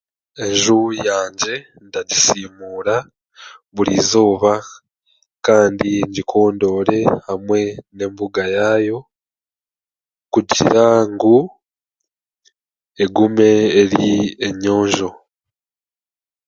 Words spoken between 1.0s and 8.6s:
yangye ndagisiimura buri eizooba kandi ngikondoore hamwe n'embuga